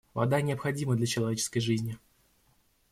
[0.15, 1.95] Вода необходима для человеческой жизни.